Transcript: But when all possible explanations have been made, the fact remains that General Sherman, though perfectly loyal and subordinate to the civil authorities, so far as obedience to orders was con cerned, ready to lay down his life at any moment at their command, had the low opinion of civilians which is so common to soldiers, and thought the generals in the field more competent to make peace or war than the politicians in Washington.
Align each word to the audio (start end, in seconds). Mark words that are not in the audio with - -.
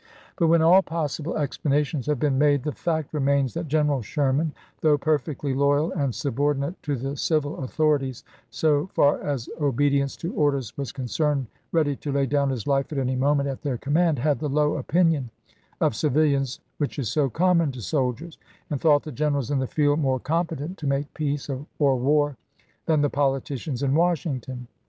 But 0.35 0.47
when 0.47 0.63
all 0.63 0.81
possible 0.81 1.37
explanations 1.37 2.07
have 2.07 2.19
been 2.19 2.39
made, 2.39 2.63
the 2.63 2.71
fact 2.71 3.13
remains 3.13 3.53
that 3.53 3.67
General 3.67 4.01
Sherman, 4.01 4.51
though 4.81 4.97
perfectly 4.97 5.53
loyal 5.53 5.91
and 5.91 6.15
subordinate 6.15 6.81
to 6.81 6.95
the 6.95 7.15
civil 7.15 7.63
authorities, 7.63 8.23
so 8.49 8.87
far 8.87 9.21
as 9.21 9.47
obedience 9.61 10.17
to 10.17 10.33
orders 10.33 10.75
was 10.75 10.91
con 10.91 11.05
cerned, 11.05 11.45
ready 11.71 11.95
to 11.97 12.11
lay 12.11 12.25
down 12.25 12.49
his 12.49 12.65
life 12.65 12.91
at 12.91 12.97
any 12.97 13.15
moment 13.15 13.47
at 13.47 13.61
their 13.61 13.77
command, 13.77 14.17
had 14.17 14.39
the 14.39 14.49
low 14.49 14.75
opinion 14.77 15.29
of 15.79 15.95
civilians 15.95 16.61
which 16.79 16.97
is 16.97 17.07
so 17.11 17.29
common 17.29 17.71
to 17.71 17.81
soldiers, 17.83 18.39
and 18.71 18.81
thought 18.81 19.03
the 19.03 19.11
generals 19.11 19.51
in 19.51 19.59
the 19.59 19.67
field 19.67 19.99
more 19.99 20.19
competent 20.19 20.79
to 20.79 20.87
make 20.87 21.13
peace 21.13 21.47
or 21.77 21.95
war 21.95 22.37
than 22.87 23.01
the 23.01 23.09
politicians 23.11 23.83
in 23.83 23.93
Washington. 23.93 24.67